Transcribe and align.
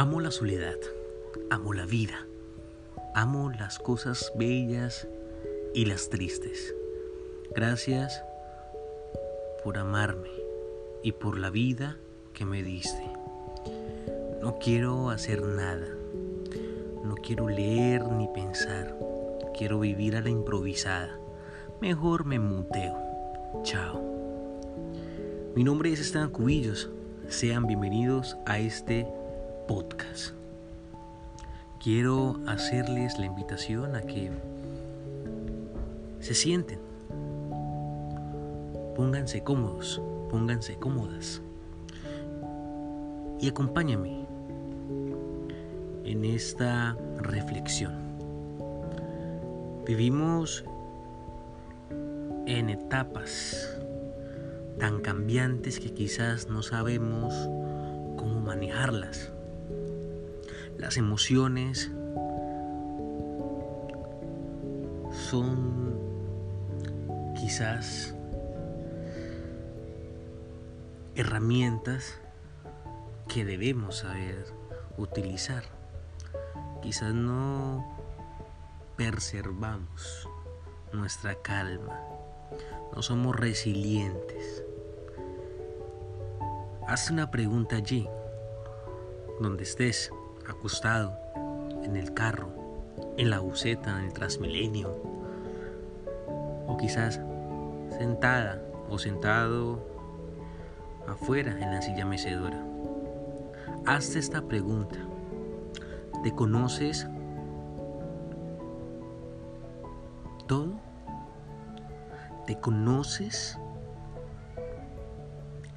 Amo 0.00 0.18
la 0.20 0.30
soledad, 0.30 0.78
amo 1.50 1.74
la 1.74 1.84
vida, 1.84 2.26
amo 3.14 3.50
las 3.50 3.78
cosas 3.78 4.32
bellas 4.34 5.06
y 5.74 5.84
las 5.84 6.08
tristes. 6.08 6.74
Gracias 7.54 8.24
por 9.62 9.76
amarme 9.76 10.30
y 11.02 11.12
por 11.12 11.38
la 11.38 11.50
vida 11.50 11.98
que 12.32 12.46
me 12.46 12.62
diste. 12.62 13.04
No 14.40 14.58
quiero 14.58 15.10
hacer 15.10 15.42
nada, 15.42 15.88
no 17.04 17.14
quiero 17.16 17.50
leer 17.50 18.10
ni 18.10 18.26
pensar, 18.28 18.96
quiero 19.54 19.80
vivir 19.80 20.16
a 20.16 20.22
la 20.22 20.30
improvisada. 20.30 21.20
Mejor 21.82 22.24
me 22.24 22.38
muteo. 22.38 22.96
Chao. 23.64 24.02
Mi 25.54 25.62
nombre 25.62 25.92
es 25.92 26.00
Esteban 26.00 26.30
Cubillos. 26.30 26.88
Sean 27.28 27.66
bienvenidos 27.66 28.38
a 28.46 28.58
este 28.58 29.06
podcast. 29.70 30.34
Quiero 31.80 32.40
hacerles 32.48 33.20
la 33.20 33.26
invitación 33.26 33.94
a 33.94 34.02
que 34.02 34.32
se 36.18 36.34
sienten, 36.34 36.80
pónganse 38.96 39.44
cómodos, 39.44 40.02
pónganse 40.28 40.74
cómodas 40.74 41.40
y 43.38 43.48
acompáñame 43.48 44.26
en 46.02 46.24
esta 46.24 46.96
reflexión. 47.18 47.94
Vivimos 49.86 50.64
en 52.46 52.70
etapas 52.70 53.78
tan 54.80 55.00
cambiantes 55.00 55.78
que 55.78 55.94
quizás 55.94 56.48
no 56.48 56.64
sabemos 56.64 57.32
cómo 58.16 58.40
manejarlas. 58.40 59.30
Las 60.80 60.96
emociones 60.96 61.90
son 65.12 66.00
quizás 67.36 68.14
herramientas 71.16 72.18
que 73.28 73.44
debemos 73.44 73.98
saber 73.98 74.46
utilizar. 74.96 75.64
Quizás 76.80 77.12
no 77.12 77.86
preservamos 78.96 80.30
nuestra 80.94 81.34
calma, 81.42 82.00
no 82.96 83.02
somos 83.02 83.36
resilientes. 83.36 84.64
Haz 86.88 87.10
una 87.10 87.30
pregunta 87.30 87.76
allí, 87.76 88.08
donde 89.42 89.64
estés 89.64 90.10
acostado, 90.50 91.18
en 91.82 91.96
el 91.96 92.12
carro, 92.12 92.48
en 93.16 93.30
la 93.30 93.40
buceta, 93.40 93.98
en 93.98 94.06
el 94.06 94.12
Transmilenio, 94.12 94.94
o 96.66 96.76
quizás 96.76 97.20
sentada 97.96 98.62
o 98.88 98.98
sentado 98.98 99.86
afuera 101.08 101.52
en 101.52 101.72
la 101.72 101.82
silla 101.82 102.04
mecedora. 102.04 102.64
Hazte 103.86 104.18
esta 104.18 104.42
pregunta. 104.42 104.96
¿Te 106.22 106.32
conoces 106.34 107.08
todo? 110.46 110.78
¿Te 112.46 112.58
conoces? 112.58 113.58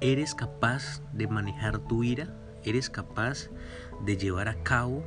¿Eres 0.00 0.34
capaz 0.34 1.00
de 1.12 1.28
manejar 1.28 1.78
tu 1.78 2.02
ira? 2.02 2.34
¿Eres 2.64 2.90
capaz 2.90 3.50
de 4.04 4.16
llevar 4.16 4.48
a 4.48 4.54
cabo 4.62 5.02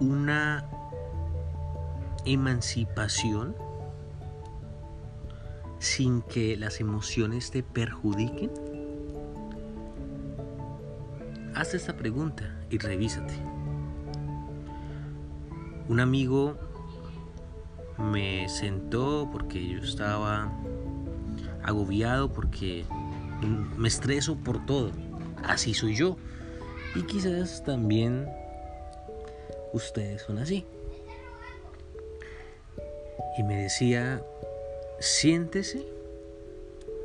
una 0.00 0.64
emancipación 2.24 3.54
sin 5.78 6.22
que 6.22 6.56
las 6.56 6.80
emociones 6.80 7.50
te 7.50 7.62
perjudiquen? 7.62 8.50
Haz 11.54 11.74
esta 11.74 11.96
pregunta 11.96 12.58
y 12.70 12.78
revísate. 12.78 13.34
Un 15.88 16.00
amigo 16.00 16.56
me 17.98 18.48
sentó 18.48 19.28
porque 19.30 19.68
yo 19.68 19.78
estaba 19.78 20.50
agobiado 21.62 22.32
porque 22.32 22.84
me 23.76 23.88
estreso 23.88 24.36
por 24.36 24.64
todo. 24.64 24.92
Así 25.44 25.74
soy 25.74 25.96
yo. 25.96 26.16
Y 26.94 27.02
quizás 27.04 27.62
también 27.64 28.28
ustedes 29.72 30.22
son 30.22 30.38
así. 30.38 30.66
Y 33.38 33.42
me 33.44 33.62
decía, 33.62 34.22
siéntese 34.98 35.86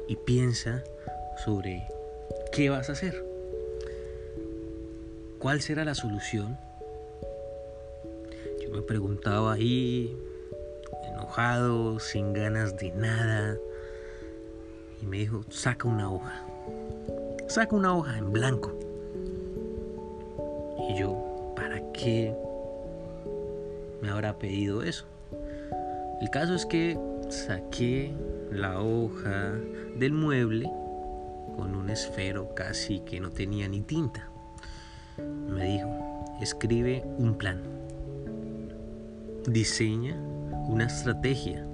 y 0.07 0.17
piensa 0.17 0.83
sobre 1.43 1.87
qué 2.51 2.69
vas 2.69 2.89
a 2.89 2.93
hacer. 2.93 3.23
¿Cuál 5.39 5.61
será 5.61 5.85
la 5.85 5.95
solución? 5.95 6.57
Yo 8.61 8.71
me 8.71 8.81
preguntaba 8.81 9.53
ahí, 9.53 10.17
enojado, 11.07 11.99
sin 11.99 12.33
ganas 12.33 12.75
de 12.75 12.91
nada, 12.91 13.57
y 15.01 15.05
me 15.05 15.17
dijo, 15.19 15.45
saca 15.49 15.87
una 15.87 16.11
hoja, 16.11 16.45
saca 17.47 17.75
una 17.75 17.95
hoja 17.95 18.17
en 18.17 18.33
blanco. 18.33 18.86
Yo, 20.97 21.53
¿para 21.55 21.81
qué 21.91 22.33
me 24.01 24.09
habrá 24.09 24.37
pedido 24.37 24.83
eso? 24.83 25.05
El 26.21 26.29
caso 26.29 26.55
es 26.55 26.65
que 26.65 26.97
saqué 27.29 28.13
la 28.51 28.81
hoja 28.81 29.53
del 29.97 30.13
mueble 30.13 30.71
con 31.55 31.75
un 31.75 31.89
esfero 31.89 32.55
casi 32.55 33.01
que 33.01 33.19
no 33.19 33.31
tenía 33.31 33.67
ni 33.67 33.81
tinta 33.81 34.29
me 35.57 35.65
dijo, 35.65 35.89
escribe 36.41 37.03
un 37.17 37.35
plan, 37.35 37.63
diseña 39.47 40.15
una 40.67 40.85
estrategia 40.85 41.65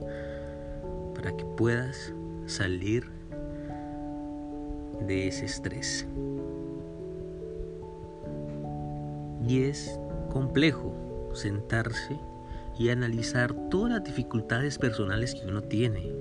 para 1.16 1.35
que 1.35 1.45
puedas 1.45 2.13
salir 2.45 3.09
de 5.06 5.28
ese 5.28 5.45
estrés. 5.45 6.07
Y 9.46 9.64
es 9.64 10.00
complejo 10.31 11.31
sentarse 11.34 12.20
y 12.78 12.90
analizar 12.90 13.54
todas 13.70 13.92
las 13.92 14.04
dificultades 14.04 14.78
personales 14.78 15.36
que 15.36 15.46
uno 15.48 15.62
tiene, 15.62 16.12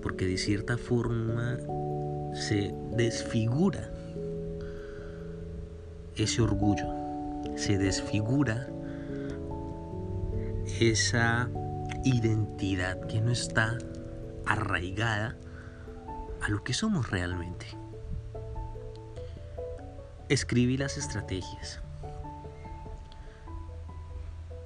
porque 0.00 0.26
de 0.26 0.38
cierta 0.38 0.78
forma 0.78 1.58
se 2.34 2.74
desfigura 2.92 3.90
ese 6.16 6.42
orgullo, 6.42 6.86
se 7.56 7.78
desfigura 7.78 8.68
esa 10.80 11.50
identidad 12.04 13.00
que 13.06 13.20
no 13.20 13.30
está 13.30 13.78
arraigada 14.46 15.36
a 16.40 16.48
lo 16.48 16.64
que 16.64 16.74
somos 16.74 17.10
realmente. 17.10 17.66
Escribí 20.28 20.76
las 20.76 20.96
estrategias. 20.96 21.80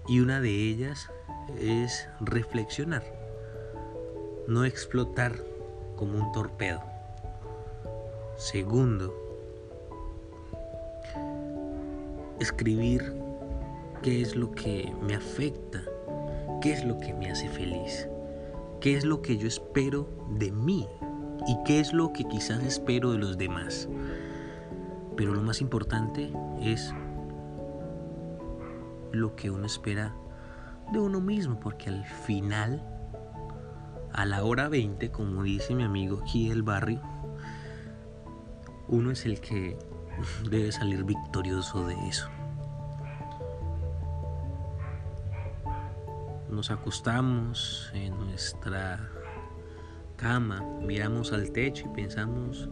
Y 0.09 0.21
una 0.21 0.41
de 0.41 0.51
ellas 0.51 1.11
es 1.61 2.09
reflexionar, 2.21 3.03
no 4.47 4.65
explotar 4.65 5.37
como 5.97 6.19
un 6.19 6.33
torpedo. 6.33 6.81
Segundo, 8.37 9.15
escribir 12.39 13.15
qué 14.03 14.21
es 14.21 14.37
lo 14.37 14.53
que 14.53 14.93
me 15.03 15.15
afecta, 15.15 15.83
qué 16.61 16.73
es 16.73 16.85
lo 16.85 16.99
que 16.99 17.13
me 17.15 17.31
hace 17.31 17.49
feliz, 17.49 18.09
qué 18.81 18.97
es 18.97 19.05
lo 19.05 19.23
que 19.23 19.37
yo 19.37 19.49
espero 19.49 20.09
de 20.39 20.53
mí 20.53 20.87
y 21.47 21.57
qué 21.65 21.81
es 21.81 21.93
lo 21.93 22.13
que 22.13 22.25
quizás 22.25 22.63
espero 22.63 23.13
de 23.13 23.19
los 23.19 23.39
demás. 23.39 23.89
Pero 25.17 25.35
lo 25.35 25.43
más 25.43 25.61
importante 25.61 26.31
es 26.61 26.93
lo 29.17 29.35
que 29.37 29.51
uno 29.51 29.67
espera 29.67 30.15
de 30.93 31.01
uno 31.01 31.21
mismo, 31.21 31.59
porque 31.59 31.89
al 31.89 32.05
final, 32.05 32.83
a 34.13 34.25
la 34.25 34.45
hora 34.45 34.69
20, 34.69 35.11
como 35.11 35.43
dice 35.43 35.75
mi 35.75 35.83
amigo 35.83 36.21
aquí 36.23 36.49
del 36.49 36.63
barrio, 36.63 37.01
uno 38.89 39.11
es 39.11 39.27
el 39.27 39.41
que 39.41 39.79
debe 40.51 40.71
salir 40.73 41.05
victorioso 41.05 41.87
de 41.87 41.95
eso. 42.09 42.29
Nos 46.49 46.71
acostamos 46.71 47.91
en 47.93 48.17
nuestra 48.19 49.11
cama, 50.17 50.63
miramos 50.81 51.33
al 51.33 51.51
techo 51.51 51.87
y 51.87 51.95
pensamos, 51.95 52.69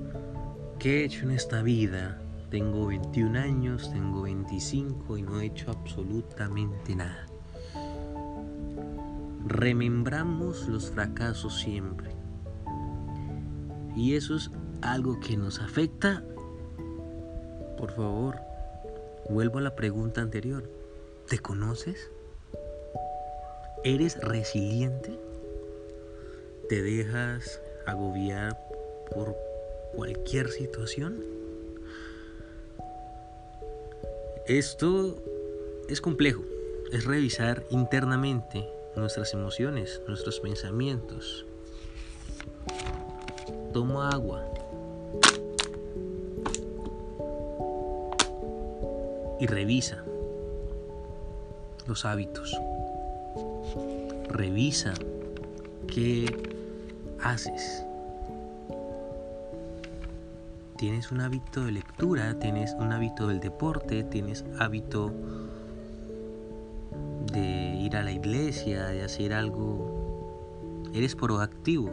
¿qué 0.79 1.01
he 1.01 1.05
hecho 1.05 1.25
en 1.25 1.33
esta 1.33 1.63
vida 1.63 2.24
tengo 2.55 2.87
21 2.87 3.37
años, 3.37 3.91
tengo 3.91 4.23
25 4.23 5.19
y 5.19 5.23
no 5.23 5.41
he 5.41 5.47
hecho 5.47 5.73
absolutamente 5.73 6.95
nada. 6.95 7.27
Remembramos 9.45 10.69
los 10.69 10.93
fracasos 10.93 11.59
siempre. 11.59 12.13
Y 13.97 14.15
eso 14.15 14.37
es 14.37 14.53
algo 14.83 15.19
que 15.19 15.37
nos 15.37 15.61
afecta. 15.61 16.23
Por 17.77 17.91
favor, 17.91 18.37
vuelvo 19.29 19.59
a 19.59 19.63
la 19.63 19.75
pregunta 19.75 20.21
anterior. 20.21 20.71
¿Te 21.29 21.41
conoces? 21.41 22.09
¿Eres 23.83 24.17
resiliente? 24.21 25.19
¿Te 26.69 26.83
dejas 26.83 27.61
agobiar 27.85 28.57
por 29.13 29.35
cualquier 29.97 30.51
situación? 30.51 31.44
Esto 34.47 35.17
es 35.89 36.03
complejo, 36.03 36.43
es 36.93 37.07
revisar 37.07 37.65
internamente 37.71 38.69
nuestras 38.95 39.33
emociones, 39.33 40.03
nuestros 40.07 40.39
pensamientos. 40.39 41.47
Toma 43.73 44.11
agua. 44.11 44.45
Y 49.41 49.47
revisa 49.47 50.05
los 51.87 52.05
hábitos. 52.05 52.55
Revisa 54.29 54.93
qué 55.87 56.27
haces 57.19 57.83
tienes 60.77 61.13
un 61.13 61.21
hábito 61.21 61.65
de 61.65 61.73
lectura, 61.73 62.39
tienes 62.39 62.75
un 62.79 62.93
hábito 62.93 63.29
del 63.29 63.41
deporte, 63.41 64.05
tienes 64.05 64.45
hábito 64.59 65.13
de 67.33 67.77
ir 67.81 67.97
a 67.97 68.03
la 68.03 68.13
iglesia, 68.13 68.87
de 68.87 69.03
hacer 69.03 69.33
algo, 69.33 70.83
eres 70.93 71.15
proactivo. 71.15 71.91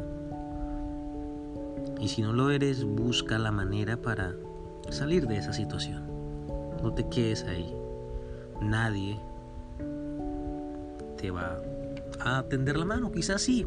Y 1.99 2.07
si 2.07 2.21
no 2.21 2.33
lo 2.33 2.49
eres, 2.49 2.83
busca 2.83 3.37
la 3.37 3.51
manera 3.51 3.97
para 3.97 4.33
salir 4.89 5.27
de 5.27 5.37
esa 5.37 5.53
situación. 5.53 6.03
No 6.81 6.93
te 6.93 7.07
quedes 7.07 7.43
ahí. 7.43 7.73
Nadie 8.61 9.19
te 11.17 11.29
va 11.29 11.61
a 12.19 12.43
tender 12.43 12.77
la 12.77 12.85
mano, 12.85 13.11
quizás 13.11 13.41
sí, 13.41 13.65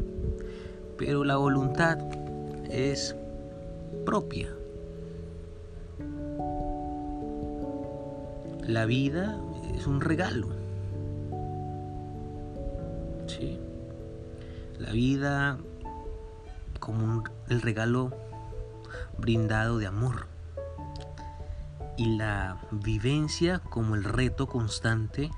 pero 0.97 1.23
la 1.23 1.37
voluntad 1.37 1.97
es 2.69 3.15
propia. 4.05 4.49
La 8.67 8.85
vida 8.85 9.37
es 9.75 9.85
un 9.85 10.01
regalo. 10.01 10.47
¿Sí? 13.27 13.59
La 14.79 14.91
vida 14.91 15.59
como 16.79 17.23
el 17.47 17.61
regalo 17.61 18.11
brindado 19.19 19.77
de 19.77 19.85
amor. 19.85 20.25
Y 21.95 22.17
la 22.17 22.57
vivencia 22.71 23.59
como 23.59 23.93
el 23.93 24.03
reto 24.03 24.47
constante 24.47 25.29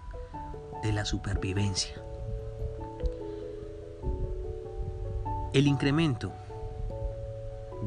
de 0.82 0.94
la 0.94 1.04
supervivencia. 1.04 2.02
El 5.52 5.68
incremento 5.68 6.32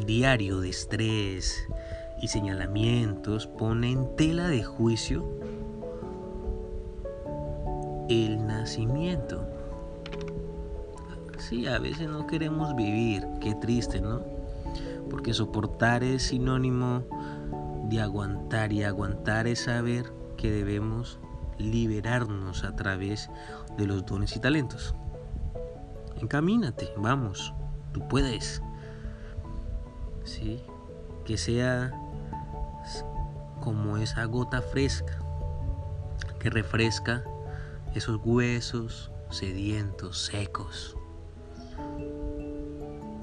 diario 0.05 0.61
de 0.61 0.69
estrés, 0.69 1.67
y 2.21 2.29
señalamientos 2.29 3.47
pone 3.47 3.91
en 3.91 4.15
tela 4.17 4.49
de 4.49 4.63
juicio 4.63 5.25
el 8.09 8.47
nacimiento. 8.47 9.47
Sí, 11.39 11.67
a 11.67 11.79
veces 11.79 12.09
no 12.09 12.27
queremos 12.27 12.77
vivir, 12.77 13.27
qué 13.41 13.55
triste, 13.55 14.01
¿no? 14.01 14.21
Porque 15.09 15.33
soportar 15.33 16.05
es 16.05 16.25
sinónimo 16.25 17.05
de 17.89 18.01
aguantar 18.01 18.73
y 18.73 18.85
aguantar 18.85 19.47
es 19.47 19.61
saber 19.61 20.13
que 20.37 20.51
debemos 20.51 21.19
liberarnos 21.59 22.65
a 22.65 22.77
través 22.77 23.31
de 23.77 23.87
los 23.87 24.05
dones 24.05 24.37
y 24.37 24.41
talentos. 24.41 24.95
Encamínate, 26.21 26.93
vamos, 26.97 27.55
tú 27.93 28.07
puedes. 28.09 28.63
Sí, 30.25 30.63
que 31.25 31.37
sea 31.37 32.00
como 33.61 33.97
esa 33.97 34.25
gota 34.25 34.62
fresca 34.62 35.19
que 36.39 36.51
refresca 36.51 37.25
esos 37.95 38.21
huesos 38.25 39.11
sedientos, 39.31 40.19
secos. 40.19 40.97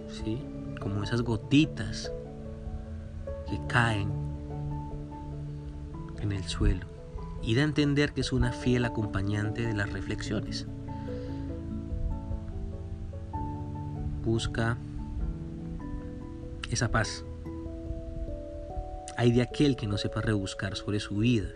¿Sí? 0.10 0.42
Como 0.80 1.04
esas 1.04 1.22
gotitas 1.22 2.12
que 3.50 3.60
caen 3.68 4.12
en 6.22 6.32
el 6.32 6.44
suelo. 6.46 6.86
Y 7.42 7.56
da 7.56 7.62
a 7.62 7.66
entender 7.66 8.14
que 8.14 8.22
es 8.22 8.32
una 8.32 8.52
fiel 8.52 8.86
acompañante 8.86 9.66
de 9.66 9.74
las 9.74 9.92
reflexiones. 9.92 10.68
Busca 14.24 14.78
esa 16.70 16.92
paz 16.92 17.24
hay 19.18 19.32
de 19.32 19.42
aquel 19.42 19.76
que 19.76 19.88
no 19.88 19.98
sepa 19.98 20.22
rebuscar 20.22 20.76
sobre 20.76 21.00
su 21.00 21.18
vida 21.18 21.50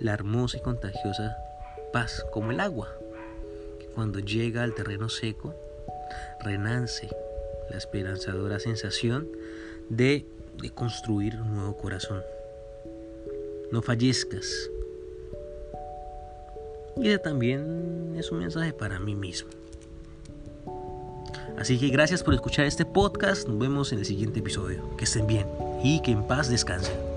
la 0.00 0.12
hermosa 0.12 0.56
y 0.56 0.60
contagiosa 0.60 1.36
paz 1.92 2.24
como 2.32 2.50
el 2.50 2.60
agua, 2.60 2.88
que 3.78 3.86
cuando 3.86 4.18
llega 4.18 4.62
al 4.62 4.74
terreno 4.74 5.08
seco, 5.08 5.54
renace 6.40 7.08
la 7.70 7.76
esperanzadora 7.76 8.58
sensación 8.58 9.28
de, 9.88 10.26
de 10.60 10.70
construir 10.70 11.36
un 11.36 11.54
nuevo 11.54 11.76
corazón. 11.76 12.22
No 13.70 13.82
fallezcas. 13.82 14.70
Y 16.96 17.16
también 17.18 18.14
es 18.16 18.32
un 18.32 18.40
mensaje 18.40 18.72
para 18.72 18.98
mí 18.98 19.14
mismo. 19.14 19.50
Así 21.58 21.78
que 21.78 21.88
gracias 21.88 22.22
por 22.22 22.34
escuchar 22.34 22.64
este 22.64 22.84
podcast. 22.84 23.46
Nos 23.46 23.58
vemos 23.58 23.92
en 23.92 24.00
el 24.00 24.06
siguiente 24.06 24.40
episodio. 24.40 24.96
Que 24.96 25.04
estén 25.04 25.26
bien 25.26 25.46
y 25.82 26.00
que 26.00 26.12
en 26.12 26.22
paz 26.22 26.48
descansen. 26.48 27.09